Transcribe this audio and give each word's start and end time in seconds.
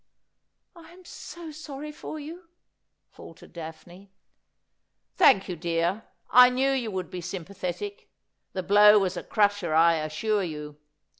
'I 0.75 0.91
am 0.93 1.05
so 1.05 1.51
sorry 1.51 1.91
for 1.91 2.19
you,' 2.19 2.49
faltered 3.11 3.53
Daphne.' 3.53 4.09
Thank 5.19 5.47
you, 5.47 5.55
dear. 5.55 6.05
I 6.31 6.49
knew 6.49 6.71
you 6.71 6.89
would 6.89 7.11
be 7.11 7.21
sympathetic. 7.21 8.09
The 8.53 8.63
blow 8.63 8.97
was 8.97 9.15
a 9.15 9.21
crusher, 9.21 9.75
I 9.75 9.97
assure 9.97 10.41
you. 10.43 10.79